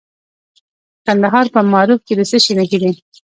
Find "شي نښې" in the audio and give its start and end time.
2.43-2.77